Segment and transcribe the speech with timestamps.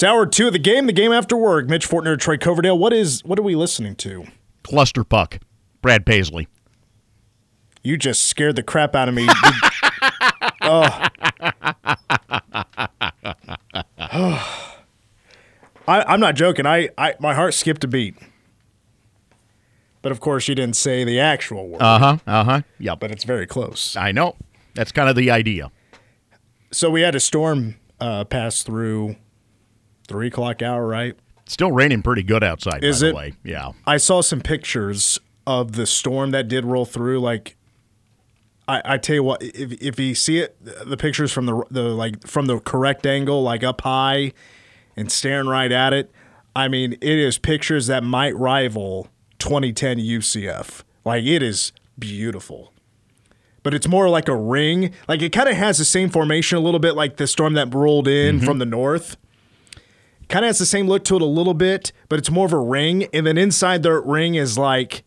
[0.00, 1.68] It's hour two of the game, the game after work.
[1.68, 2.78] Mitch Fortner, Troy Coverdale.
[2.78, 4.24] What is what are we listening to?
[4.62, 5.40] Cluster Pluck.
[5.82, 6.48] Brad Paisley.
[7.82, 9.28] You just scared the crap out of me.
[10.62, 11.06] oh.
[15.86, 16.64] I, am not joking.
[16.64, 18.14] I, I my heart skipped a beat.
[20.00, 21.82] But of course, you didn't say the actual word.
[21.82, 22.16] Uh huh.
[22.26, 22.62] Uh huh.
[22.78, 22.94] Yeah.
[22.94, 23.96] But it's very close.
[23.96, 24.36] I know.
[24.72, 25.70] That's kind of the idea.
[26.70, 29.16] So we had a storm uh, pass through
[30.10, 31.16] three o'clock hour, right?
[31.46, 32.82] Still raining pretty good outside.
[32.82, 33.14] Is by it?
[33.14, 33.32] Way.
[33.44, 33.72] Yeah.
[33.86, 37.20] I saw some pictures of the storm that did roll through.
[37.20, 37.56] Like,
[38.66, 41.82] I, I tell you what, if if you see it, the pictures from the the
[41.82, 44.32] like from the correct angle, like up high,
[44.96, 46.10] and staring right at it,
[46.56, 50.82] I mean, it is pictures that might rival 2010 UCF.
[51.04, 52.72] Like, it is beautiful
[53.62, 54.92] but it's more like a ring.
[55.06, 57.74] Like it kind of has the same formation a little bit like the storm that
[57.74, 58.46] rolled in mm-hmm.
[58.46, 59.16] from the north.
[60.30, 62.52] Kind of has the same look to it a little bit, but it's more of
[62.52, 63.08] a ring.
[63.12, 65.02] And then inside the ring is like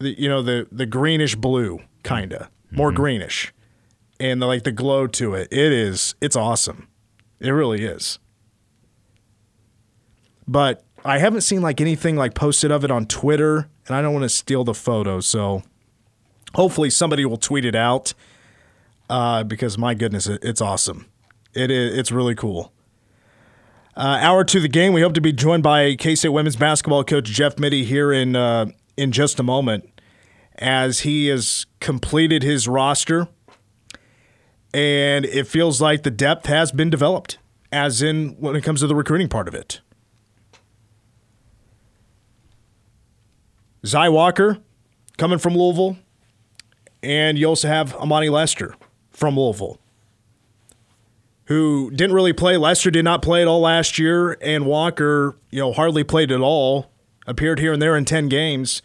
[0.00, 2.96] the you know the the greenish blue kind of more mm-hmm.
[2.96, 3.54] greenish,
[4.18, 5.48] and the, like the glow to it.
[5.52, 6.88] It is it's awesome.
[7.38, 8.18] It really is.
[10.48, 14.12] But I haven't seen like anything like posted of it on Twitter, and I don't
[14.12, 15.62] want to steal the photo, so
[16.54, 18.14] hopefully somebody will tweet it out
[19.08, 21.06] uh, because my goodness, it, it's awesome.
[21.54, 21.96] It is.
[21.96, 22.72] It's really cool.
[23.94, 24.94] Uh, hour to the game.
[24.94, 28.34] We hope to be joined by K State women's basketball coach Jeff Mittie here in
[28.34, 28.66] uh,
[28.96, 29.86] in just a moment,
[30.56, 33.28] as he has completed his roster,
[34.72, 37.36] and it feels like the depth has been developed,
[37.70, 39.82] as in when it comes to the recruiting part of it.
[43.84, 44.56] Zy Walker
[45.18, 45.98] coming from Louisville,
[47.02, 48.74] and you also have Amani Lester
[49.10, 49.81] from Louisville,
[51.52, 52.56] who didn't really play.
[52.56, 56.40] Lester did not play at all last year, and Walker, you know, hardly played at
[56.40, 56.90] all.
[57.26, 58.82] Appeared here and there in 10 games,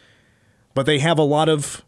[0.76, 1.84] but they have a lot of,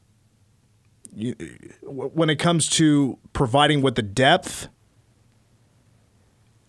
[1.84, 4.68] when it comes to providing with the depth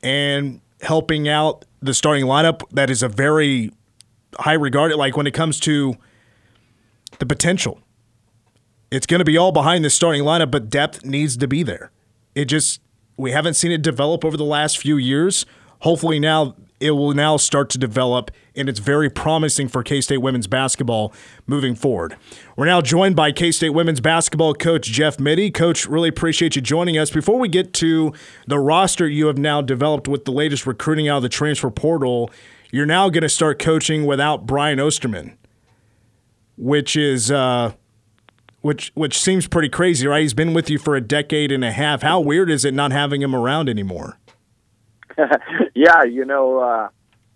[0.02, 3.72] and helping out the starting lineup, that is a very
[4.38, 4.98] high regarded.
[4.98, 5.96] Like when it comes to
[7.18, 7.80] the potential
[8.90, 11.92] it's going to be all behind the starting lineup, but depth needs to be there.
[12.34, 12.80] It just
[13.20, 15.44] we haven't seen it develop over the last few years.
[15.80, 20.18] Hopefully now it will now start to develop, and it's very promising for K State
[20.18, 21.12] women's basketball
[21.46, 22.16] moving forward.
[22.56, 25.50] We're now joined by K State women's basketball coach Jeff Mittie.
[25.50, 27.10] Coach, really appreciate you joining us.
[27.10, 28.14] Before we get to
[28.46, 32.30] the roster you have now developed with the latest recruiting out of the transfer portal,
[32.70, 35.36] you're now going to start coaching without Brian Ostermann,
[36.56, 37.30] which is.
[37.30, 37.74] Uh,
[38.60, 40.22] which which seems pretty crazy, right?
[40.22, 42.02] He's been with you for a decade and a half.
[42.02, 44.18] How weird is it not having him around anymore?
[45.74, 46.88] yeah, you know, uh,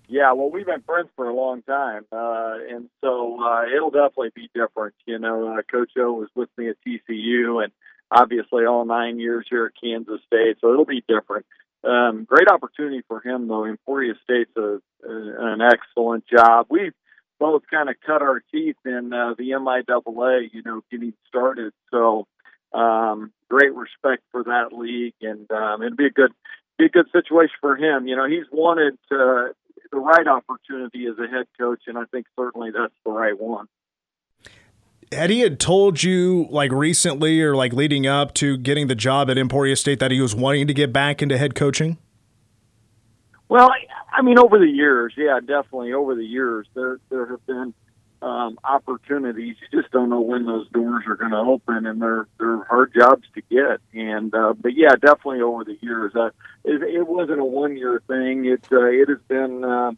[0.08, 0.32] yeah.
[0.32, 4.50] Well, we've been friends for a long time, uh, and so uh, it'll definitely be
[4.54, 4.94] different.
[5.06, 7.72] You know, uh, Coach O was with me at TCU, and
[8.10, 11.46] obviously all nine years here at Kansas State, so it'll be different.
[11.82, 13.66] Um, great opportunity for him, though.
[13.66, 16.66] Emporia State's a, a, an excellent job.
[16.70, 16.94] We've
[17.39, 21.72] both kind of cut our teeth in uh, the MIAA, you know, getting started.
[21.91, 22.27] So
[22.72, 26.33] um, great respect for that league, and um, it'd be a good
[26.78, 28.07] be a good situation for him.
[28.07, 29.53] You know, he's wanted uh,
[29.92, 33.66] the right opportunity as a head coach, and I think certainly that's the right one.
[35.13, 39.39] He had told you like recently or like leading up to getting the job at
[39.39, 41.98] Emporia State that he was wanting to get back into head coaching?
[43.48, 43.70] Well,
[44.12, 47.74] I mean, over the years, yeah, definitely over the years, there there have been
[48.22, 49.56] um, opportunities.
[49.60, 52.94] You just don't know when those doors are going to open, and they're they're hard
[52.94, 53.80] jobs to get.
[53.92, 56.30] And uh, but yeah, definitely over the years, uh,
[56.64, 58.46] it, it wasn't a one year thing.
[58.46, 59.92] It uh, it has been, uh,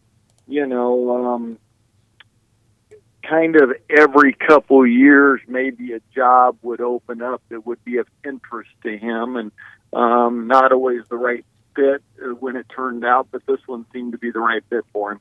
[0.47, 1.27] you know.
[1.27, 1.59] Um,
[3.29, 8.07] kind of every couple years, maybe a job would open up that would be of
[8.25, 9.51] interest to him, and
[9.93, 11.45] um, not always the right
[11.77, 12.03] fit
[12.41, 15.21] when it turned out, but this one seemed to be the right fit for him.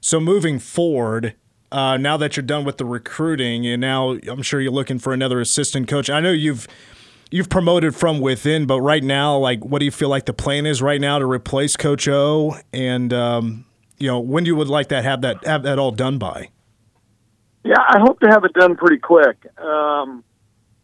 [0.00, 1.34] So moving forward,
[1.72, 5.12] uh, now that you're done with the recruiting, and now I'm sure you're looking for
[5.12, 6.08] another assistant coach.
[6.08, 6.68] I know you've
[7.30, 10.66] you've promoted from within, but right now, like, what do you feel like the plan
[10.66, 12.56] is right now to replace Coach O?
[12.72, 13.64] And um,
[13.98, 16.50] you know, when do you would like that have that have that all done by?
[17.64, 19.44] Yeah, I hope to have it done pretty quick.
[19.58, 20.22] Um,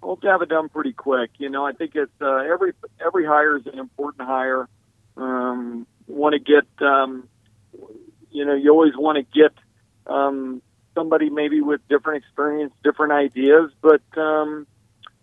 [0.02, 1.30] to have it done pretty quick.
[1.38, 2.72] You know, I think it's uh, every
[3.04, 4.68] every hire is an important hire.
[5.16, 7.28] Um, want to get, um,
[8.30, 9.52] you know, you always want to get
[10.12, 10.62] um,
[10.94, 14.66] somebody maybe with different experience, different ideas, but um,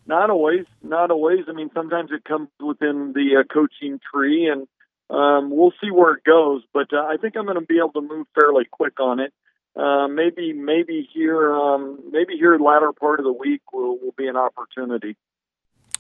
[0.06, 0.66] not always.
[0.82, 1.46] Not always.
[1.48, 4.68] I mean, sometimes it comes within the uh, coaching tree, and
[5.10, 6.64] um, we'll see where it goes.
[6.74, 9.34] But uh, I think I'm going to be able to move fairly quick on it.
[9.76, 14.28] Uh, maybe, maybe here, um, maybe here, latter part of the week will will be
[14.28, 15.16] an opportunity.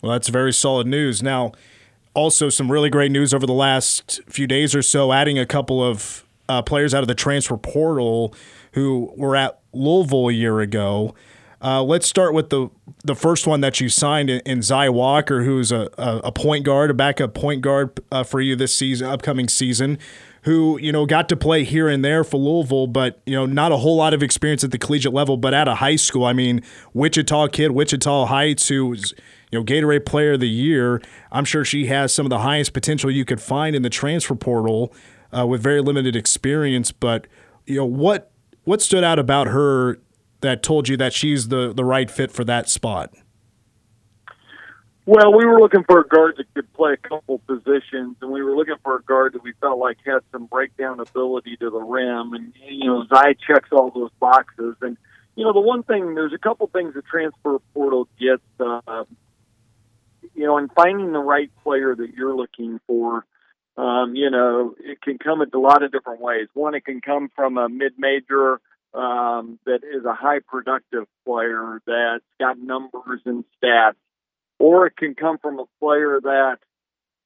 [0.01, 1.21] Well, that's very solid news.
[1.21, 1.51] Now,
[2.13, 5.83] also some really great news over the last few days or so, adding a couple
[5.83, 8.33] of uh, players out of the transfer portal
[8.73, 11.13] who were at Louisville a year ago.
[11.61, 12.69] Uh, let's start with the
[13.03, 16.65] the first one that you signed in, in Zy Walker, who's a, a, a, point
[16.65, 19.97] guard, a backup point guard uh, for you this season, upcoming season,
[20.43, 23.71] who you know got to play here and there for Louisville, but you know not
[23.71, 25.37] a whole lot of experience at the collegiate level.
[25.37, 26.61] But at a high school, I mean,
[26.93, 29.13] Wichita kid, Wichita Heights, who's
[29.51, 31.01] you know Gatorade Player of the Year.
[31.31, 34.35] I'm sure she has some of the highest potential you could find in the transfer
[34.35, 34.93] portal
[35.37, 36.91] uh, with very limited experience.
[36.91, 37.27] But
[37.65, 38.31] you know what
[38.63, 39.99] what stood out about her
[40.41, 43.13] that told you that she's the the right fit for that spot?
[45.11, 48.43] Well, we were looking for a guard that could play a couple positions, and we
[48.43, 51.79] were looking for a guard that we felt like had some breakdown ability to the
[51.79, 52.33] rim.
[52.33, 54.75] And you know, Zy checks all those boxes.
[54.83, 54.97] And
[55.35, 58.43] you know, the one thing there's a couple things the transfer portal gets.
[58.59, 59.05] Uh,
[60.35, 63.25] you know, in finding the right player that you're looking for,
[63.77, 66.49] um, you know, it can come in a lot of different ways.
[66.53, 68.61] One, it can come from a mid-major
[68.93, 73.95] um, that is a high productive player that's got numbers and stats,
[74.59, 76.57] or it can come from a player that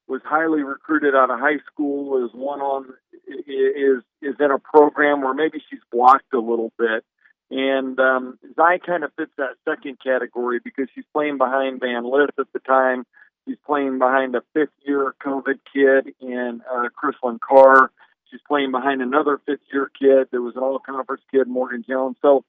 [0.06, 2.86] was highly recruited out of high school, is one on
[3.26, 7.04] is is in a program where maybe she's blocked a little bit.
[7.50, 12.30] And um, Zy kind of fits that second category because she's playing behind Van Lith
[12.38, 13.04] at the time.
[13.46, 17.90] She's playing behind a fifth year COVID kid in uh, Chrislyn Carr.
[18.30, 22.16] She's playing behind another fifth year kid that was an all conference kid, Morgan Jones.
[22.22, 22.44] So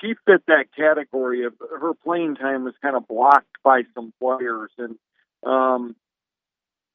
[0.00, 4.70] she fit that category of her playing time was kind of blocked by some players.
[4.78, 4.96] And
[5.44, 5.96] um,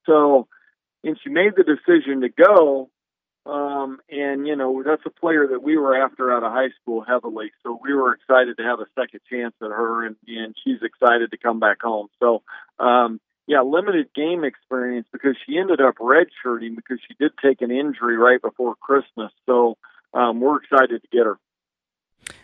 [0.05, 0.47] so,
[1.03, 2.89] and she made the decision to go.
[3.45, 7.01] Um, and, you know, that's a player that we were after out of high school
[7.07, 7.51] heavily.
[7.61, 11.29] So we were excited to have a second chance at her, and, and she's excited
[11.29, 12.07] to come back home.
[12.19, 12.41] So,
[12.79, 17.69] um, yeah, limited game experience because she ended up redshirting because she did take an
[17.69, 19.31] injury right before Christmas.
[19.45, 19.77] So
[20.11, 21.37] um, we're excited to get her.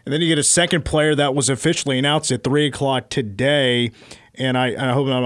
[0.06, 3.92] And then you get a second player that was officially announced at three o'clock today,
[4.36, 5.22] and I, I hope I'm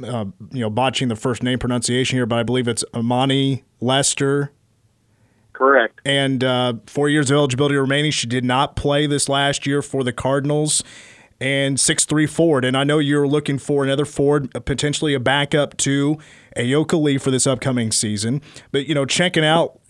[0.00, 3.64] not, uh, you know botching the first name pronunciation here, but I believe it's Amani
[3.80, 4.52] Lester.
[5.52, 6.00] Correct.
[6.04, 8.12] And uh, four years of eligibility remaining.
[8.12, 10.84] She did not play this last year for the Cardinals
[11.40, 12.64] and six three forward.
[12.64, 16.18] And I know you're looking for another forward, potentially a backup to
[16.56, 18.40] Ayoka Lee for this upcoming season.
[18.70, 19.80] But you know, checking out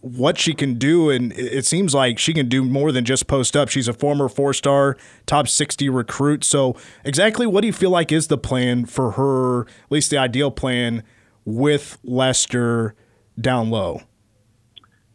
[0.00, 3.56] what she can do, and it seems like she can do more than just post
[3.56, 3.68] up.
[3.68, 6.44] She's a former four star, top 60 recruit.
[6.44, 10.18] So, exactly what do you feel like is the plan for her, at least the
[10.18, 11.02] ideal plan
[11.44, 12.94] with Lester
[13.40, 14.02] down low?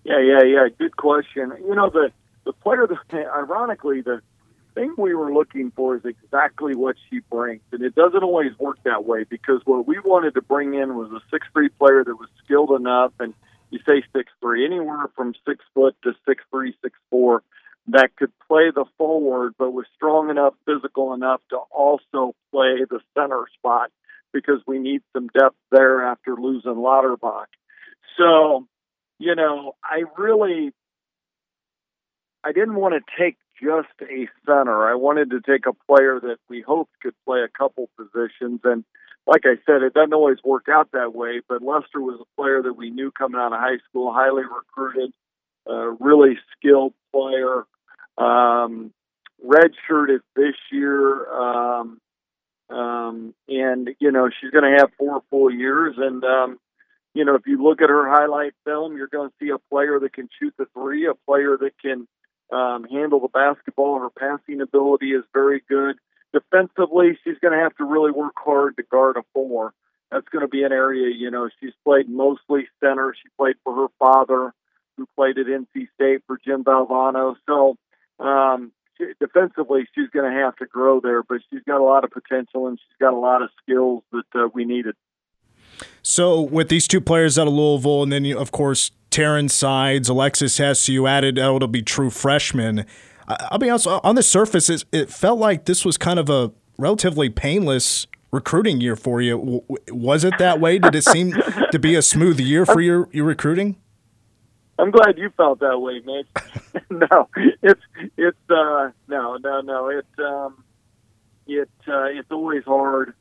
[0.04, 0.68] Yeah, yeah, yeah.
[0.78, 1.54] Good question.
[1.60, 2.12] You know, the,
[2.46, 4.22] the player, ironically, the
[4.74, 7.62] thing we were looking for is exactly what she brings.
[7.72, 11.12] And it doesn't always work that way because what we wanted to bring in was
[11.12, 13.34] a six three player that was skilled enough and
[13.72, 17.44] you say six three, anywhere from six foot to six three, six four,
[17.88, 23.00] that could play the forward but was strong enough, physical enough to also play the
[23.18, 23.92] center spot
[24.34, 27.48] because we need some depth there after losing Lauterbach.
[28.18, 28.68] So,
[29.20, 30.74] you know, I really
[32.44, 34.90] I didn't want to take just a center.
[34.90, 38.62] I wanted to take a player that we hoped could play a couple positions.
[38.64, 38.84] And
[39.28, 41.42] like I said, it doesn't always work out that way.
[41.48, 45.14] But Lester was a player that we knew coming out of high school, highly recruited,
[45.70, 47.66] uh, really skilled player.
[48.18, 48.94] um,
[49.46, 51.32] redshirted this year.
[51.32, 52.00] Um,
[52.70, 55.96] um, and, you know, she's going to have four full years.
[55.98, 56.60] And, um,
[57.14, 60.00] you know, if you look at her highlight film, you're going to see a player
[60.00, 62.08] that can shoot the three, a player that can
[62.52, 64.00] um, handle the basketball.
[64.00, 65.98] Her passing ability is very good.
[66.34, 69.74] Defensively, she's going to have to really work hard to guard a four.
[70.12, 73.16] That's going to be an area, you know, she's played mostly center.
[73.16, 74.54] She played for her father,
[74.98, 77.36] who played at NC State for Jim Valvano.
[77.48, 77.78] So,
[78.20, 78.74] um,
[79.20, 82.68] defensively, she's going to have to grow there, but she's got a lot of potential
[82.68, 84.96] and she's got a lot of skills that uh, we needed.
[86.02, 90.10] So, with these two players out of Louisville, and then, you, of course, Taryn Sides,
[90.10, 92.86] Alexis Hess, you added, oh, it'll be true freshmen.
[93.52, 97.30] I'll be honest, on the surface, it felt like this was kind of a relatively
[97.30, 99.64] painless recruiting year for you.
[99.90, 100.80] Was it that way?
[100.80, 101.34] Did it seem
[101.72, 103.78] to be a smooth year for your, your recruiting?
[104.80, 106.84] I'm glad you felt that way, Mitch.
[106.90, 107.30] no,
[107.62, 107.82] it's
[108.18, 110.64] it's uh no no no it um
[111.46, 113.14] it uh, it's always hard,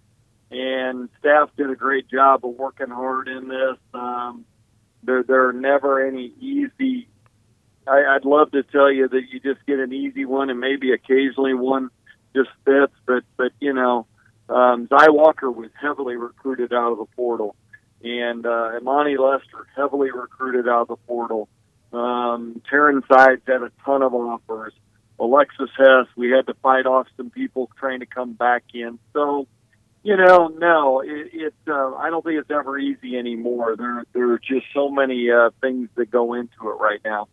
[0.50, 3.76] and staff did a great job of working hard in this.
[3.92, 4.46] Um,
[5.02, 7.08] there there are never any easy.
[7.86, 10.92] I, I'd love to tell you that you just get an easy one, and maybe
[10.92, 11.90] occasionally one
[12.34, 14.06] just fits, but but you know,
[14.48, 17.56] um, Zy Walker was heavily recruited out of the portal
[18.02, 21.48] and uh, Imani Lester heavily recruited out of the portal.
[21.92, 24.72] Um, Taryn Sides had a ton of offers.
[25.18, 28.98] Alexis Hess, we had to fight off some people trying to come back in.
[29.12, 29.46] So,
[30.02, 33.76] you know, no, it, it uh, I don't think it's ever easy anymore.
[33.76, 37.28] There, there are just so many uh, things that go into it right now.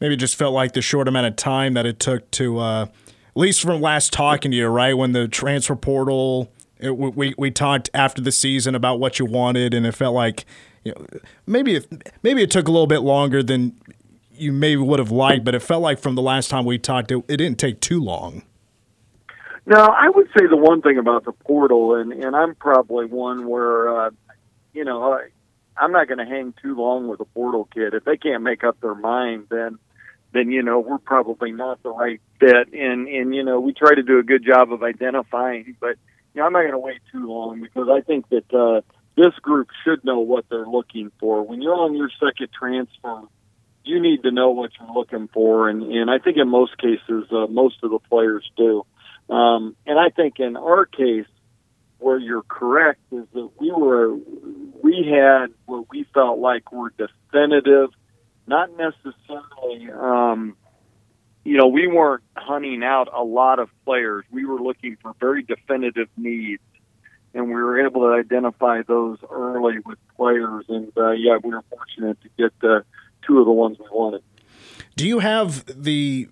[0.00, 2.82] Maybe it just felt like the short amount of time that it took to, uh,
[2.84, 7.50] at least from last talking to you, right when the transfer portal it, we we
[7.50, 10.44] talked after the season about what you wanted, and it felt like
[10.84, 11.06] you know
[11.46, 11.80] maybe
[12.22, 13.78] maybe it took a little bit longer than
[14.32, 17.12] you maybe would have liked, but it felt like from the last time we talked,
[17.12, 18.42] it, it didn't take too long.
[19.66, 23.46] Now, I would say the one thing about the portal, and and I'm probably one
[23.46, 24.10] where uh,
[24.72, 25.28] you know I,
[25.76, 27.94] I'm not going to hang too long with a portal kid.
[27.94, 29.78] If they can't make up their mind, then
[30.32, 32.72] then you know we're probably not the right fit.
[32.72, 35.96] And and you know we try to do a good job of identifying, but
[36.34, 38.82] you know, I'm not going to wait too long because I think that uh,
[39.16, 41.42] this group should know what they're looking for.
[41.42, 43.22] When you're on your second transfer,
[43.84, 47.24] you need to know what you're looking for, and and I think in most cases,
[47.32, 48.84] uh, most of the players do.
[49.28, 51.26] Um, and I think in our case,
[51.98, 54.14] where you're correct is that we were
[54.82, 57.90] we had what we felt like were definitive,
[58.50, 59.88] not necessarily.
[59.90, 60.56] Um,
[61.44, 64.24] you know, we weren't hunting out a lot of players.
[64.30, 66.62] We were looking for very definitive needs,
[67.32, 70.66] and we were able to identify those early with players.
[70.68, 72.52] And uh, yeah, we were fortunate to get
[73.26, 74.22] two of the ones we wanted.
[74.96, 76.28] Do you have the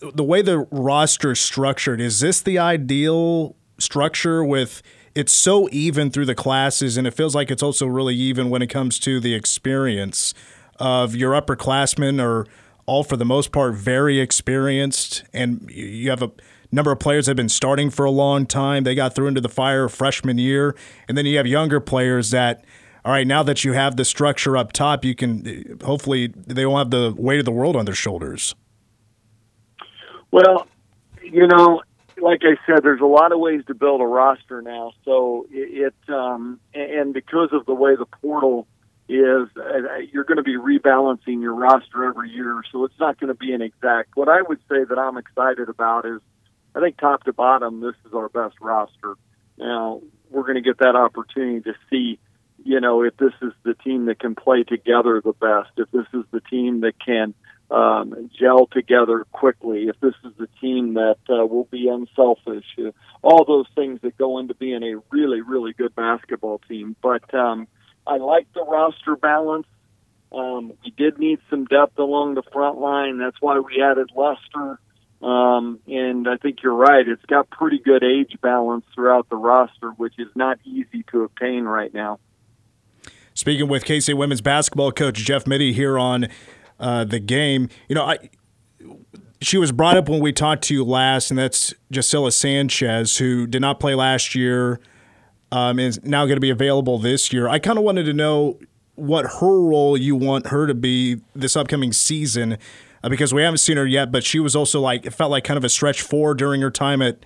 [0.00, 2.00] the way the roster is structured?
[2.00, 4.82] Is this the ideal structure with?
[5.14, 8.60] It's so even through the classes, and it feels like it's also really even when
[8.60, 10.34] it comes to the experience
[10.78, 12.46] of your upperclassmen are
[12.86, 16.30] all for the most part very experienced, and you have a
[16.70, 18.84] number of players that have been starting for a long time.
[18.84, 20.76] They got through into the fire freshman year,
[21.08, 22.64] and then you have younger players that.
[23.04, 26.78] All right, now that you have the structure up top, you can hopefully they won't
[26.78, 28.52] have the weight of the world on their shoulders.
[30.32, 30.66] Well,
[31.22, 31.82] you know,
[32.20, 34.92] like I said, there's a lot of ways to build a roster now.
[35.04, 38.66] So it, it um, and because of the way the portal
[39.08, 43.28] is uh, you're going to be rebalancing your roster every year, so it's not going
[43.28, 44.10] to be an exact.
[44.16, 46.20] What I would say that I'm excited about is,
[46.74, 49.14] I think top to bottom, this is our best roster.
[49.58, 52.18] Now we're going to get that opportunity to see,
[52.64, 56.06] you know, if this is the team that can play together the best, if this
[56.12, 57.34] is the team that can
[57.70, 62.90] um, gel together quickly, if this is the team that uh, will be unselfish, uh,
[63.22, 66.96] all those things that go into being a really, really good basketball team.
[67.02, 67.66] But um,
[68.06, 69.66] I like the roster balance.
[70.32, 73.18] Um, we did need some depth along the front line.
[73.18, 74.78] That's why we added Lester.
[75.22, 77.06] Um, and I think you're right.
[77.08, 81.64] It's got pretty good age balance throughout the roster, which is not easy to obtain
[81.64, 82.18] right now.
[83.34, 86.28] Speaking with KC women's basketball coach Jeff Mittie here on
[86.78, 88.30] uh, the game, you know, I
[89.40, 93.46] she was brought up when we talked to you last, and that's Gisela Sanchez, who
[93.46, 94.80] did not play last year
[95.56, 97.48] um, is now going to be available this year.
[97.48, 98.58] I kind of wanted to know
[98.94, 102.58] what her role you want her to be this upcoming season
[103.02, 105.44] uh, because we haven't seen her yet, but she was also like, it felt like
[105.44, 107.24] kind of a stretch four during her time at,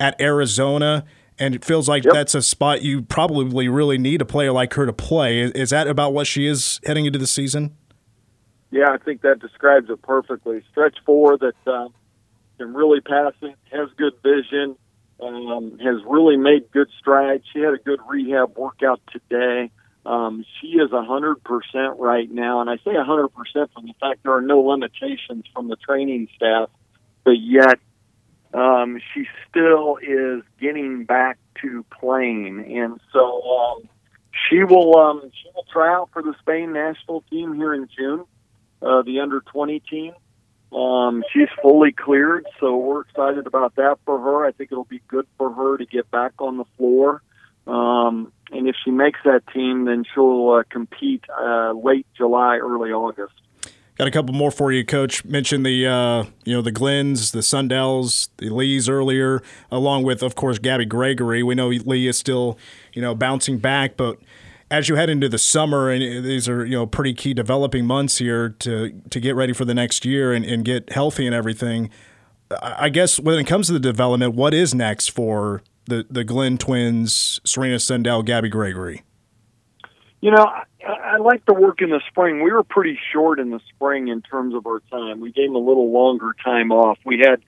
[0.00, 1.04] at Arizona.
[1.38, 2.14] And it feels like yep.
[2.14, 5.42] that's a spot you probably really need a player like her to play.
[5.42, 7.76] Is that about what she is heading into the season?
[8.70, 10.62] yeah, I think that describes it perfectly.
[10.70, 11.88] Stretch four that uh,
[12.58, 14.76] can really pass it, has good vision,
[15.20, 17.44] um, has really made good strides.
[17.52, 19.70] She had a good rehab workout today.
[20.06, 23.86] Um, she is a hundred percent right now, and I say a hundred percent from
[23.86, 26.70] the fact there are no limitations from the training staff,
[27.24, 27.78] but yet
[28.54, 33.88] um, she still is getting back to playing, and so um,
[34.48, 38.24] she will um, she will try out for the Spain national team here in June,
[38.80, 40.14] uh, the under twenty team.
[40.72, 44.44] Um, she's fully cleared, so we're excited about that for her.
[44.44, 47.22] I think it'll be good for her to get back on the floor.
[47.66, 52.90] Um, and if she makes that team, then she'll uh, compete uh, late July, early
[52.90, 53.34] August.
[53.98, 55.24] Got a couple more for you, Coach.
[55.24, 60.36] Mentioned the uh, you know the Glenns, the Sundells, the Lees earlier, along with of
[60.36, 61.42] course Gabby Gregory.
[61.42, 62.56] We know Lee is still
[62.92, 64.18] you know bouncing back, but
[64.70, 68.18] as you head into the summer, and these are you know pretty key developing months
[68.18, 71.90] here to to get ready for the next year and, and get healthy and everything.
[72.62, 76.58] I guess when it comes to the development, what is next for the the Glenn
[76.58, 79.02] twins, Serena Sundell, Gabby Gregory?
[80.20, 82.42] You know, I, I like the work in the spring.
[82.42, 85.20] We were pretty short in the spring in terms of our time.
[85.20, 86.98] We gave them a little longer time off.
[87.04, 87.40] We had,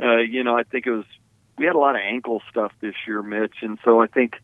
[0.00, 1.04] uh, you know, I think it was
[1.58, 4.36] we had a lot of ankle stuff this year, Mitch, and so I think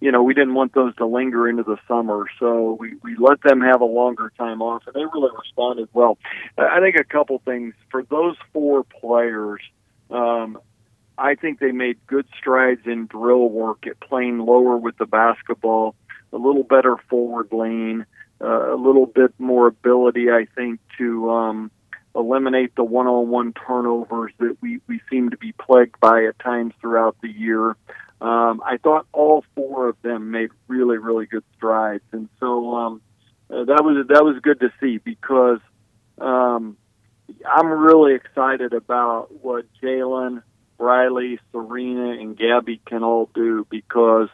[0.00, 3.42] you know, we didn't want those to linger into the summer, so we, we let
[3.42, 6.16] them have a longer time off, and they really responded well.
[6.56, 9.60] I think a couple things for those four players.
[10.10, 10.58] Um,
[11.18, 15.94] I think they made good strides in drill work at playing lower with the basketball,
[16.32, 18.06] a little better forward lean,
[18.40, 21.70] uh, a little bit more ability, I think, to um,
[22.14, 27.16] eliminate the one-on-one turnovers that we, we seem to be plagued by at times throughout
[27.20, 27.76] the year.
[28.20, 33.02] Um, I thought all four of them made really, really good strides, and so um,
[33.48, 35.60] uh, that was that was good to see because
[36.18, 36.76] um,
[37.46, 40.42] I'm really excited about what Jaelyn,
[40.78, 44.28] Brylee, Serena, and Gabby can all do because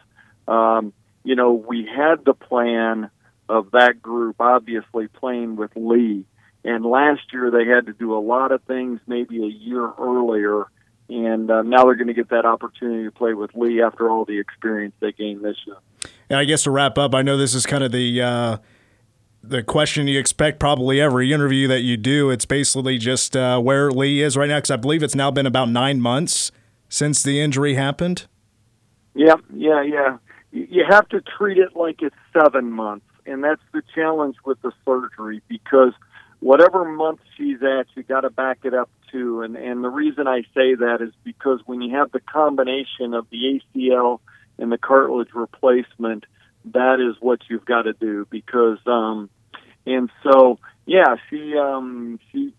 [0.49, 0.91] um,
[1.23, 3.09] you know we had the plan
[3.47, 6.25] of that group obviously playing with Lee,
[6.65, 10.65] and last year they had to do a lot of things maybe a year earlier
[11.09, 14.25] and uh, now they're going to get that opportunity to play with Lee after all
[14.25, 15.77] the experience they gained this year.
[16.29, 18.57] And I guess to wrap up, I know this is kind of the uh,
[19.43, 22.29] the question you expect probably every interview that you do.
[22.29, 25.45] It's basically just uh, where Lee is right now, because I believe it's now been
[25.45, 26.51] about nine months
[26.89, 28.27] since the injury happened.
[29.13, 30.17] Yeah, yeah, yeah.
[30.51, 34.71] You have to treat it like it's seven months, and that's the challenge with the
[34.85, 35.93] surgery because
[36.39, 39.41] whatever month she's at, you got to back it up too.
[39.41, 43.27] And and the reason I say that is because when you have the combination of
[43.29, 44.19] the ACL
[44.57, 46.25] and the cartilage replacement,
[46.65, 48.27] that is what you've got to do.
[48.29, 49.29] Because um,
[49.85, 52.53] and so yeah, she um she.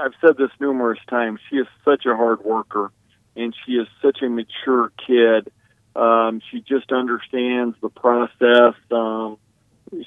[0.00, 1.40] I've said this numerous times.
[1.50, 2.92] She is such a hard worker,
[3.34, 5.50] and she is such a mature kid.
[5.96, 8.74] Um, she just understands the process.
[8.92, 9.38] Um,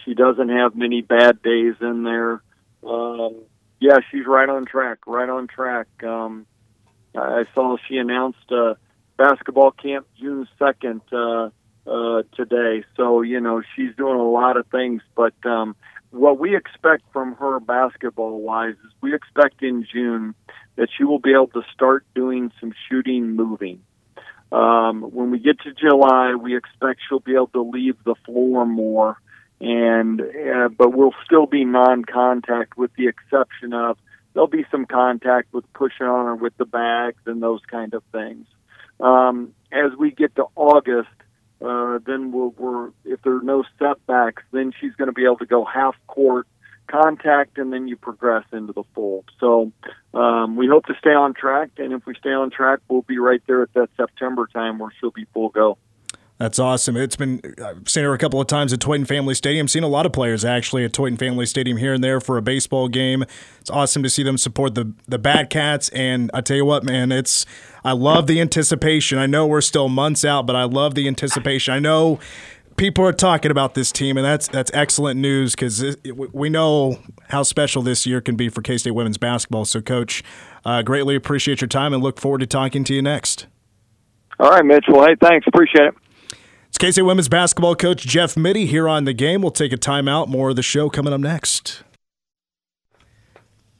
[0.05, 2.41] she doesn't have many bad days in there.
[2.85, 3.43] Um,
[3.79, 4.99] yeah, she's right on track.
[5.07, 5.87] Right on track.
[6.03, 6.45] Um,
[7.15, 8.75] I saw she announced uh,
[9.17, 11.49] basketball camp June second uh,
[11.85, 12.83] uh, today.
[12.95, 15.01] So you know she's doing a lot of things.
[15.15, 15.75] But um,
[16.11, 20.35] what we expect from her basketball wise is we expect in June
[20.75, 23.81] that she will be able to start doing some shooting, moving.
[24.51, 28.65] Um, when we get to July, we expect she'll be able to leave the floor
[28.65, 29.17] more
[29.63, 33.97] and uh, but we'll still be non-contact with the exception of
[34.33, 38.03] there'll be some contact with pushing on or with the bags and those kind of
[38.11, 38.45] things.
[38.99, 41.09] Um, as we get to August,
[41.61, 45.37] uh, then we'll, we're if there are no setbacks, then she's going to be able
[45.37, 46.45] to go half court
[46.87, 49.23] contact, and then you progress into the full.
[49.39, 49.71] So
[50.13, 53.17] um, we hope to stay on track, and if we stay on track, we'll be
[53.17, 55.77] right there at that September time where she'll be full go.
[56.43, 56.97] That's awesome.
[56.97, 59.65] It's been I've seen her a couple of times at Tointon Family Stadium.
[59.69, 62.41] Seen a lot of players actually at Tointon Family Stadium here and there for a
[62.41, 63.23] baseball game.
[63.61, 65.87] It's awesome to see them support the the Bad Cats.
[65.91, 67.45] And I tell you what, man, it's
[67.85, 69.19] I love the anticipation.
[69.19, 71.73] I know we're still months out, but I love the anticipation.
[71.73, 72.19] I know
[72.75, 75.95] people are talking about this team, and that's that's excellent news because
[76.33, 79.63] we know how special this year can be for K State women's basketball.
[79.63, 80.25] So, Coach,
[80.65, 83.47] uh, greatly appreciate your time and look forward to talking to you next.
[84.41, 85.05] All right, Mitchell.
[85.05, 85.47] Hey, thanks.
[85.47, 86.02] Appreciate it.
[86.73, 89.43] It's K-State women's basketball coach Jeff Mittie here on the game.
[89.43, 90.27] We'll take a timeout.
[90.27, 91.83] More of the show coming up next.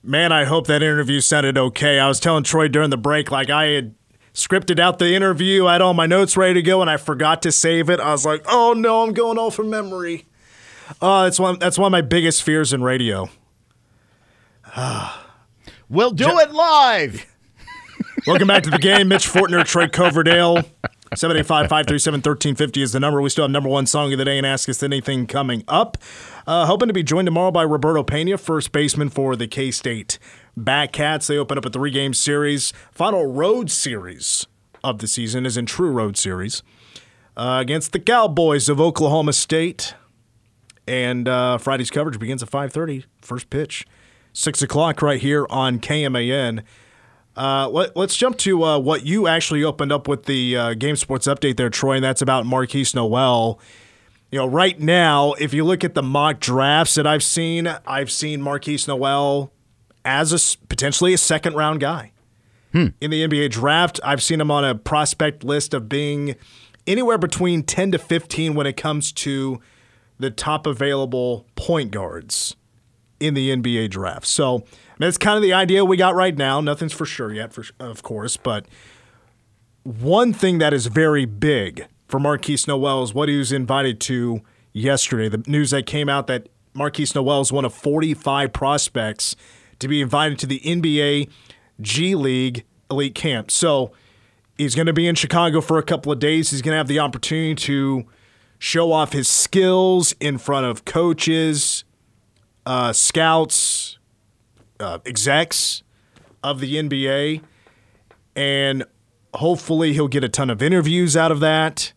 [0.04, 1.98] Man, I hope that interview sounded okay.
[1.98, 3.96] I was telling Troy during the break, like I had
[4.36, 7.42] scripted out the interview, I had all my notes ready to go, and I forgot
[7.42, 8.00] to save it.
[8.00, 10.28] I was like, oh no, I'm going all from memory.
[11.02, 13.28] Uh, that's one that's one of my biggest fears in radio.
[15.90, 17.26] We'll do it live.
[18.28, 19.08] Welcome back to the game.
[19.08, 20.62] Mitch Fortner, Trey Coverdale.
[21.16, 23.22] 785 537 1350 is the number.
[23.22, 25.98] We still have number one song of the day and ask us anything coming up.
[26.48, 30.18] Uh, hoping to be joined tomorrow by Roberto Pena, first baseman for the K State
[30.58, 31.28] Batcats.
[31.28, 32.74] They open up a three game series.
[32.92, 34.48] Final road series
[34.84, 36.64] of the season is in true road series
[37.38, 39.94] uh, against the Cowboys of Oklahoma State.
[40.88, 43.06] And uh, Friday's coverage begins at 5:30.
[43.22, 43.86] First pitch,
[44.34, 46.64] six o'clock right here on KMAN.
[47.36, 50.96] Uh, let, us jump to uh, what you actually opened up with the uh, Game
[50.96, 53.60] Sports update there, Troy, and that's about Markquis Nowell.
[54.32, 58.12] You know, right now, if you look at the mock drafts that I've seen, I've
[58.12, 59.52] seen Markquis Noel
[60.06, 62.12] as a potentially a second round guy
[62.72, 62.88] hmm.
[63.00, 64.00] in the NBA draft.
[64.04, 66.36] I've seen him on a prospect list of being
[66.86, 69.60] anywhere between 10 to 15 when it comes to
[70.20, 72.56] the top available point guards
[73.20, 74.28] in the NBA draft.
[74.28, 74.64] So
[75.00, 76.62] that's kind of the idea we got right now.
[76.62, 78.66] Nothing's for sure yet, for of course, but
[79.84, 84.42] one thing that is very big for Markquis Nowell is what he was invited to
[84.72, 85.30] yesterday.
[85.30, 89.36] The news that came out that Markquis Nowell is one of 45 prospects
[89.80, 91.30] to be invited to the NBA
[91.82, 93.52] G League Elite Camp.
[93.52, 93.92] So
[94.58, 96.52] he's going to be in Chicago for a couple of days.
[96.52, 98.06] He's going to have the opportunity to
[98.60, 101.84] show off his skills in front of coaches,
[102.66, 103.83] uh, scouts,
[104.84, 105.82] uh, execs
[106.44, 107.42] of the NBA,
[108.36, 108.84] and
[109.36, 111.94] hopefully he'll get a ton of interviews out of that.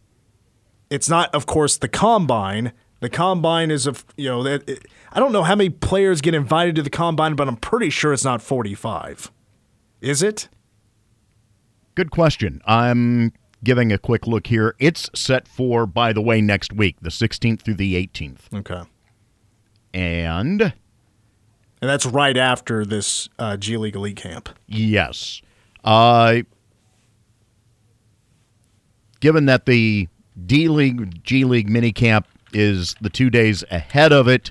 [0.89, 2.73] It's not, of course, the combine.
[3.01, 6.35] The combine is of you know that it, I don't know how many players get
[6.35, 9.31] invited to the combine, but I'm pretty sure it's not 45.
[10.01, 10.49] Is it?
[11.95, 12.61] Good question.
[12.67, 13.33] I'm
[13.65, 14.77] giving a quick look here.
[14.79, 18.55] It's set for, by the way, next week, the 16th through the 18th.
[18.55, 18.83] Okay.
[19.93, 20.75] And
[21.87, 24.49] and that's right after this uh, G League Elite Camp.
[24.67, 25.41] Yes.
[25.85, 26.39] Uh,
[29.21, 30.09] given that the
[30.45, 34.51] D League, G League mini camp is the two days ahead of it,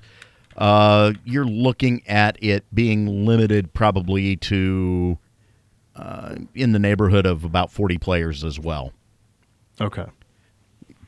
[0.55, 5.17] uh, you're looking at it being limited probably to
[5.97, 8.93] uh, in the neighborhood of about 40 players as well.
[9.81, 10.05] Okay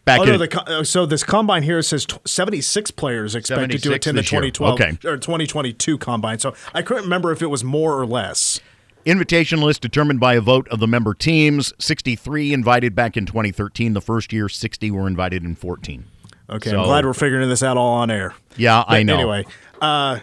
[0.07, 0.19] back.
[0.21, 4.23] Oh, no, the, uh, so this combine here says 76 players expected to attend the
[4.23, 4.89] 2012 okay.
[5.07, 6.39] or 2022 combine.
[6.39, 8.59] So I couldn't remember if it was more or less.
[9.05, 11.71] Invitation list determined by a vote of the member teams.
[11.79, 13.93] 63 invited back in 2013.
[13.93, 16.03] The first year, 60 were invited in 14.
[16.49, 18.33] Okay, so, I'm glad we're figuring this out all on air.
[18.55, 19.15] Yeah, but I know.
[19.15, 19.45] Anyway,
[19.81, 20.19] uh,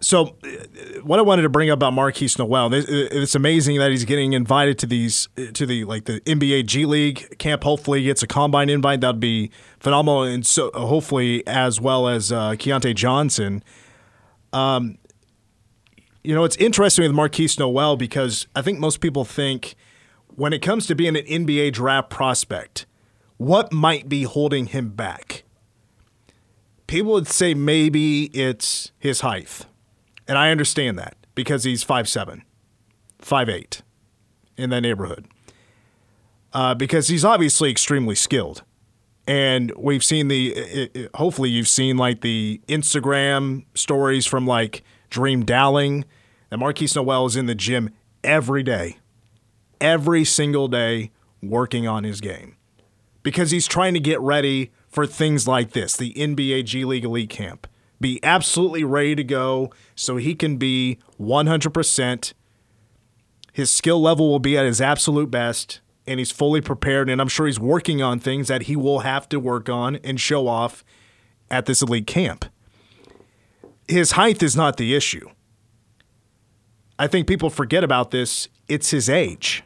[0.00, 0.36] so,
[1.02, 4.78] what I wanted to bring up about Markquis Nowell, it's amazing that he's getting invited
[4.80, 7.64] to these to the like the NBA G League camp.
[7.64, 9.00] Hopefully, he gets a combine invite.
[9.00, 13.64] That'd be phenomenal, and so hopefully as well as uh, Keyontae Johnson.
[14.52, 14.98] Um,
[16.22, 19.76] you know, it's interesting with Markquis Nowell because I think most people think
[20.28, 22.84] when it comes to being an NBA draft prospect,
[23.38, 25.44] what might be holding him back?
[26.86, 29.64] People would say maybe it's his height
[30.28, 32.42] and I understand that because he's 5'7,
[33.22, 33.82] 5'8
[34.56, 35.26] in that neighborhood.
[36.52, 38.62] Uh, because he's obviously extremely skilled.
[39.26, 44.82] And we've seen the, it, it, hopefully, you've seen like the Instagram stories from like
[45.10, 46.04] Dream Dowling
[46.50, 47.90] that Markquis Nowell is in the gym
[48.22, 48.98] every day,
[49.80, 51.10] every single day,
[51.42, 52.56] working on his game
[53.26, 57.28] because he's trying to get ready for things like this the NBA G League Elite
[57.28, 57.66] Camp
[58.00, 62.32] be absolutely ready to go so he can be 100%.
[63.52, 67.08] His skill level will be at his absolute best, and he's fully prepared.
[67.08, 70.20] And I'm sure he's working on things that he will have to work on and
[70.20, 70.84] show off
[71.50, 72.44] at this elite camp.
[73.88, 75.30] His height is not the issue.
[76.98, 78.48] I think people forget about this.
[78.68, 79.62] It's his age.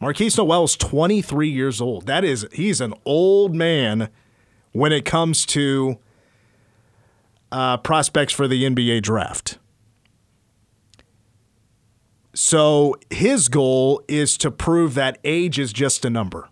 [0.00, 2.06] Markquis Nowell is 23 years old.
[2.06, 4.08] That is, he's an old man
[4.72, 5.98] when it comes to
[7.52, 9.58] uh, prospects for the NBA draft.
[12.32, 16.48] So his goal is to prove that age is just a number.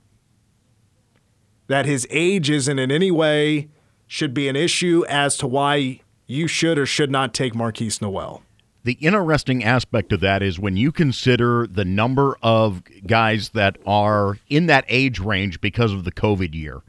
[1.68, 3.68] That his age isn't in any way
[4.06, 8.42] should be an issue as to why you should or should not take Markquis Nowell.
[8.84, 14.38] The interesting aspect of that is when you consider the number of guys that are
[14.48, 16.80] in that age range because of the COVID year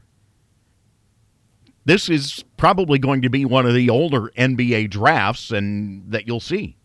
[1.84, 6.40] this is probably going to be one of the older NBA drafts and that you'll
[6.40, 6.76] see.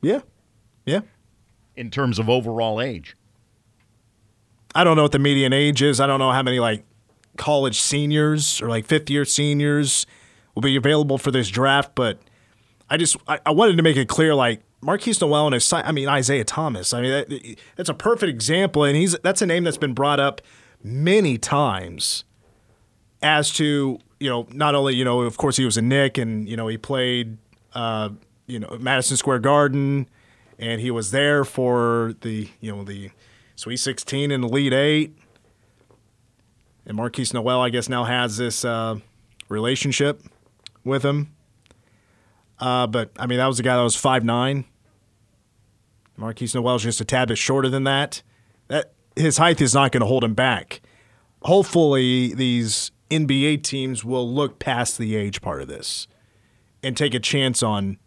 [0.00, 0.20] Yeah.
[0.84, 1.00] Yeah.
[1.74, 3.16] In terms of overall age.
[4.74, 6.00] I don't know what the median age is.
[6.00, 6.84] I don't know how many like
[7.36, 10.06] college seniors or like fifth year seniors
[10.54, 12.18] will be available for this draft, but
[12.88, 15.92] I just I, I wanted to make it clear, like Markquis Nowell and his, I
[15.92, 16.92] mean Isaiah Thomas.
[16.92, 20.20] I mean that, that's a perfect example, and he's that's a name that's been brought
[20.20, 20.40] up
[20.82, 22.24] many times
[23.22, 26.48] as to you know not only you know of course he was a Knick, and
[26.48, 27.38] you know he played
[27.74, 28.10] uh,
[28.46, 30.08] you know Madison Square Garden,
[30.58, 33.10] and he was there for the you know the
[33.56, 35.18] Sweet 16 and the Elite Eight.
[36.84, 38.96] And Markquis Nowell, I guess, now has this uh,
[39.48, 40.22] relationship
[40.84, 41.34] with him.
[42.60, 44.64] Uh, but I mean, that was a guy that was five nine.
[46.18, 48.22] Markquis Nowell's just a tad bit shorter than that.
[48.68, 50.80] That his height is not going to hold him back.
[51.42, 56.06] Hopefully, these NBA teams will look past the age part of this
[56.82, 57.98] and take a chance on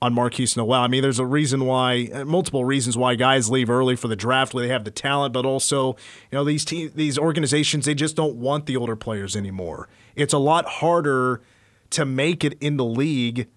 [0.00, 0.80] on Markquis Nowell.
[0.80, 4.14] I mean, there's a reason why, uh, multiple reasons why guys leave early for the
[4.14, 5.96] draft, where they have the talent, but also,
[6.30, 9.88] you know, these teams, these organizations, they just don't want the older players anymore.
[10.14, 11.42] It's a lot harder
[11.90, 13.48] to make it in the league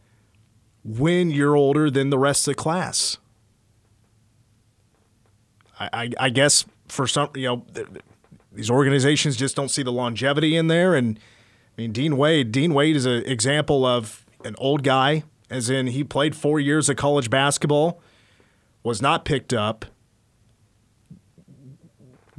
[0.84, 3.18] when you're older than the rest of the class.
[5.80, 7.66] I, I, I guess for some, you know,
[8.52, 10.96] these organizations just don't see the longevity in there.
[10.96, 11.20] And
[11.78, 15.88] I mean, Dean Wade, Dean Wade is an example of an old guy as in
[15.88, 18.02] he played four years of college basketball,
[18.84, 19.86] was not picked up,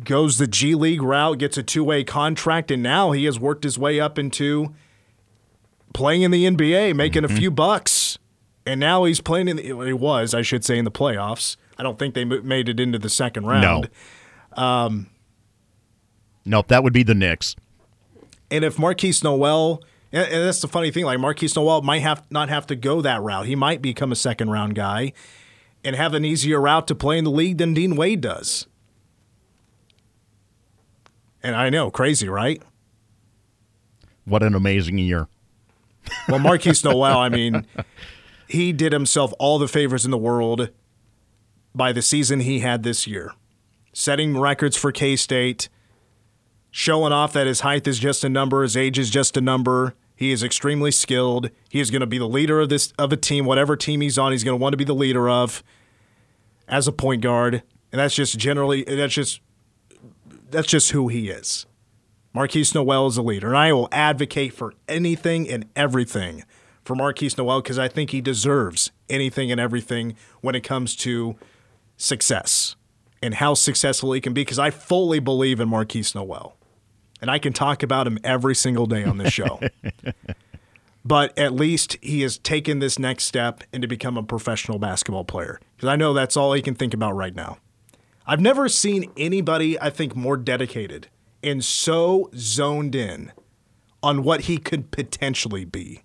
[0.03, 3.64] goes the G League route, gets a two way contract, and now he has worked
[3.64, 4.75] his way up into
[5.92, 7.37] playing in the NBA, making mm-hmm.
[7.37, 8.18] a few bucks.
[8.64, 11.57] And now he's playing in the, he was, I should say, in the playoffs.
[11.77, 13.90] I don't think they made it into the second round.
[14.57, 14.62] No.
[14.62, 15.11] Um,
[16.44, 17.57] nope, that would be the Knicks.
[18.50, 21.05] And if Markquis Nowell and, and that's the funny thing.
[21.05, 23.46] Like Markquis Nowell might have not have to go that route.
[23.46, 25.12] He might become a second round guy
[25.83, 28.66] and have an easier route to play in the league than Dean Wade does.
[31.42, 32.62] And I know, crazy, right?
[34.24, 35.26] What an amazing year.
[36.28, 37.66] well, Markquis Nowell, I mean,
[38.46, 40.70] he did himself all the favors in the world
[41.74, 43.33] by the season he had this year,
[43.92, 45.68] setting records for K State,
[46.72, 49.94] showing off that his height is just a number, his age is just a number,
[50.16, 51.50] he is extremely skilled.
[51.68, 54.18] He is going to be the leader of this of a team, whatever team he's
[54.18, 54.32] on.
[54.32, 55.62] He's going to want to be the leader of
[56.68, 59.40] as a point guard, and that's just generally that's just
[60.50, 61.66] that's just who he is.
[62.35, 66.44] Markquis Nowell is a leader, and I will advocate for anything and everything
[66.85, 71.37] for Markquis Nowell because I think he deserves anything and everything when it comes to
[71.96, 72.76] success
[73.20, 76.56] and how successful he can be because I fully believe in Markquis Nowell
[77.22, 79.61] and I can talk about him every single day on this show.
[81.04, 85.24] but at least he has taken this next step and to become a professional basketball
[85.24, 87.58] player because I know that's all he can think about right now.
[88.26, 91.08] I've never seen anybody I think more dedicated
[91.42, 93.32] and so zoned in
[94.02, 96.02] on what he could potentially be.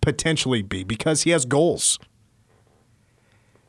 [0.00, 1.98] Potentially be because he has goals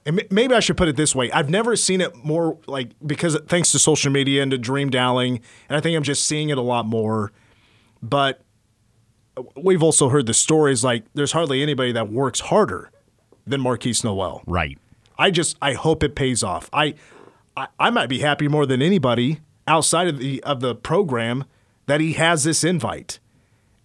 [0.05, 3.37] and maybe I should put it this way: I've never seen it more like because
[3.47, 6.57] thanks to social media and to dream dalling, and I think I'm just seeing it
[6.57, 7.31] a lot more.
[8.01, 8.41] But
[9.55, 12.91] we've also heard the stories like there's hardly anybody that works harder
[13.45, 14.41] than Markquis Nowell.
[14.45, 14.77] Right.
[15.17, 16.69] I just I hope it pays off.
[16.73, 16.95] I,
[17.55, 21.45] I I might be happy more than anybody outside of the of the program
[21.85, 23.19] that he has this invite.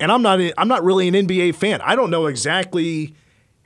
[0.01, 1.81] And I'm not I'm not really an NBA fan.
[1.83, 3.15] I don't know exactly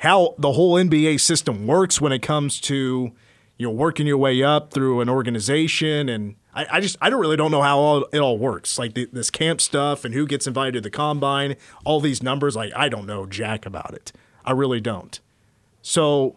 [0.00, 3.12] how the whole NBA system works when it comes to
[3.58, 6.08] you know working your way up through an organization.
[6.08, 8.78] And I, I just I don't really don't know how all, it all works.
[8.78, 12.56] Like the, this camp stuff and who gets invited to the combine all these numbers
[12.56, 14.10] like I don't know jack about it.
[14.42, 15.20] I really don't.
[15.82, 16.36] So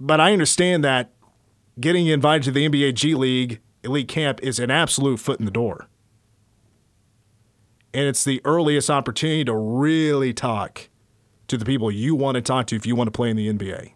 [0.00, 1.10] but I understand that
[1.78, 5.50] getting invited to the NBA G League elite camp is an absolute foot in the
[5.50, 5.88] door.
[7.92, 10.88] And it's the earliest opportunity to really talk
[11.52, 13.52] to the people you want to talk to if you want to play in the
[13.52, 13.92] NBA.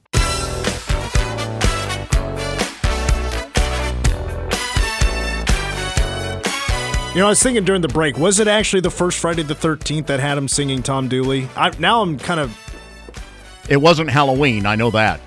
[7.15, 9.55] You know, I was thinking during the break, was it actually the first Friday the
[9.55, 11.49] 13th that had him singing Tom Dooley?
[11.57, 12.55] I, now I'm kind of.
[13.71, 15.19] It wasn't Halloween, I know that.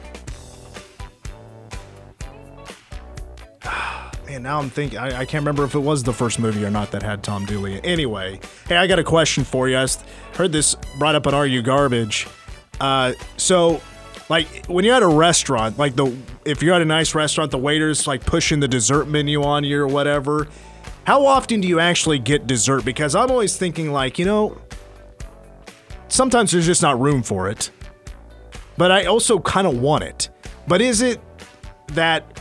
[4.39, 6.71] Man, now I'm thinking, I, I, can't remember if it was the first movie or
[6.71, 7.84] not that had Tom Dooley.
[7.84, 9.78] Anyway, hey, I got a question for you.
[9.78, 9.86] I
[10.34, 12.25] heard this brought up on Are You Garbage.
[12.80, 13.82] Uh, so,
[14.30, 17.58] like, when you're at a restaurant, like, the if you're at a nice restaurant, the
[17.58, 20.47] waiter's like pushing the dessert menu on you or whatever.
[21.04, 22.86] How often do you actually get dessert?
[22.86, 24.58] Because I'm always thinking, like, you know,
[26.08, 27.71] sometimes there's just not room for it.
[28.78, 30.30] But I also kind of want it.
[30.65, 31.19] But is it
[31.88, 32.39] that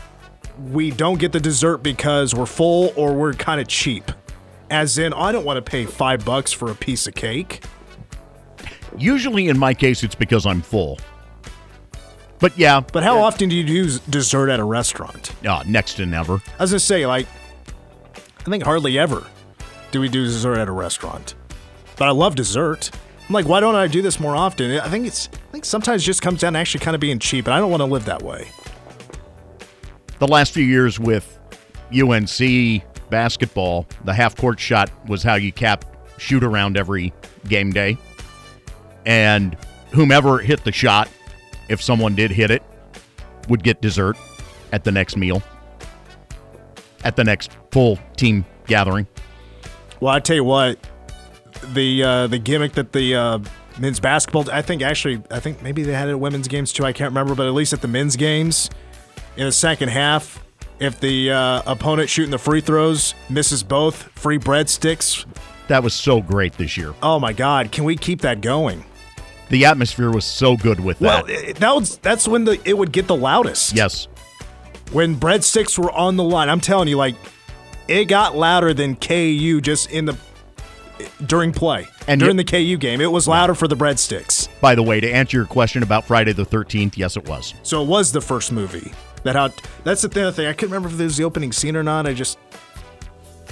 [0.59, 4.11] we don't get the dessert because we're full or we're kind of cheap.
[4.71, 7.63] As in, I don't want to pay five bucks for a piece of cake.
[8.97, 10.99] Usually, in my case, it's because I'm full.
[12.41, 15.33] But yeah, But how often do you do dessert at a restaurant?
[15.47, 16.41] uh, next to never.
[16.59, 17.27] I was say, like,
[18.15, 19.27] I think hardly ever
[19.91, 21.35] do we do dessert at a restaurant.
[21.97, 22.91] But I love dessert.
[23.29, 24.79] I'm like, why don't I do this more often?
[24.81, 27.19] I think it's, I think sometimes it just comes down to actually kind of being
[27.19, 28.49] cheap, and I don't want to live that way.
[30.19, 31.39] The last few years with
[31.93, 35.85] UNC basketball, the half court shot was how you cap
[36.19, 37.13] shoot around every
[37.47, 37.97] game day.
[39.07, 39.57] And
[39.93, 41.09] whomever hit the shot,
[41.69, 42.63] if someone did hit it,
[43.49, 44.17] would get dessert
[44.73, 45.43] at the next meal,
[47.05, 49.07] at the next full team gathering.
[50.01, 50.79] Well, I tell you what,
[51.73, 53.39] the uh, the gimmick that the uh,
[53.79, 56.85] men's basketball, I think actually, I think maybe they had it at women's games too.
[56.85, 58.69] I can't remember, but at least at the men's games,
[59.39, 60.45] in the second half,
[60.79, 65.25] if the uh, opponent shooting the free throws misses both, free breadsticks.
[65.69, 66.95] That was so great this year.
[67.03, 68.85] Oh my God, can we keep that going?
[69.49, 71.33] The atmosphere was so good with Well, that.
[71.51, 73.75] it, that was that's when the it would get the loudest.
[73.75, 74.07] yes.
[74.93, 76.49] when breadsticks were on the line.
[76.51, 77.15] I'm telling you, like
[77.89, 80.17] it got louder than KU just in the
[81.27, 83.01] during play And during you- the KU game.
[83.01, 84.49] It was louder for the breadsticks.
[84.61, 87.55] By the way, to answer your question about Friday the 13th, yes, it was.
[87.63, 88.93] So it was the first movie
[89.29, 89.51] that how.
[89.85, 90.47] That's the thing.
[90.47, 92.07] I couldn't remember if it was the opening scene or not.
[92.07, 92.39] I just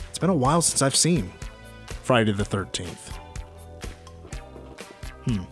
[0.09, 1.31] it's been a while since I've seen
[2.03, 3.13] Friday the 13th.
[5.27, 5.45] Hmm.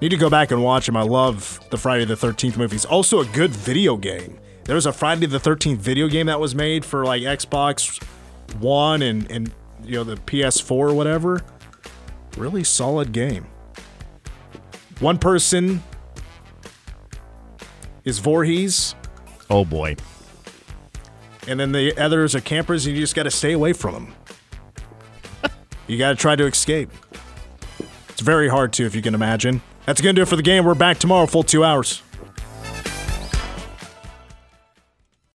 [0.00, 0.96] Need to go back and watch them.
[0.96, 2.84] I love the Friday the 13th movies.
[2.84, 4.38] Also, a good video game.
[4.64, 8.02] There was a Friday the 13th video game that was made for like Xbox
[8.58, 9.52] One and, and
[9.84, 11.42] you know, the PS4 or whatever.
[12.38, 13.46] Really solid game.
[15.00, 15.82] One person
[18.04, 18.94] is Voorhees,
[19.50, 19.96] Oh boy.
[21.46, 24.14] and then the others are campers, and you just got to stay away from them.
[25.86, 26.90] you got to try to escape.
[28.08, 29.62] It's very hard to, if you can imagine.
[29.86, 30.64] That's going to do it for the game.
[30.64, 32.02] We're back tomorrow, full two hours.